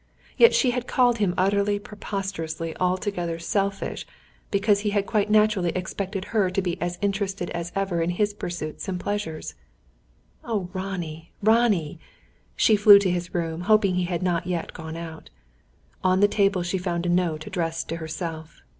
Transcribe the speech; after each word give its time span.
Yet 0.35 0.55
she 0.55 0.71
had 0.71 0.87
called 0.87 1.19
him 1.19 1.35
utterly, 1.37 1.77
preposterously, 1.77 2.75
altogether, 2.77 3.37
selfish, 3.37 4.07
because 4.49 4.79
he 4.79 4.89
had 4.89 5.05
quite 5.05 5.29
naturally 5.29 5.69
expected 5.75 6.25
her 6.33 6.49
to 6.49 6.59
be 6.59 6.81
as 6.81 6.97
interested 7.03 7.51
as 7.51 7.71
ever 7.75 8.01
in 8.01 8.09
his 8.09 8.33
pursuits 8.33 8.87
and 8.87 8.99
pleasures. 8.99 9.53
Oh, 10.43 10.71
Ronnie, 10.73 11.31
Ronnie! 11.43 11.99
She 12.55 12.75
flew 12.75 12.97
to 12.97 13.11
his 13.11 13.35
room, 13.35 13.61
hoping 13.61 13.93
he 13.93 14.05
had 14.05 14.23
not 14.23 14.47
yet 14.47 14.73
gone 14.73 14.97
out. 14.97 15.29
On 16.03 16.19
the 16.19 16.27
table 16.27 16.63
she 16.63 16.79
found 16.79 17.05
a 17.05 17.07
note 17.09 17.45
addressed 17.45 17.87
to 17.89 17.97
herself. 17.97 18.63